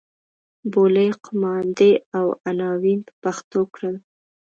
بولۍ 0.73 1.09
قوماندې 1.23 1.91
او 2.17 2.25
عناوین 2.47 2.99
په 3.07 3.13
پښتو 3.23 3.59
کړل. 3.73 3.95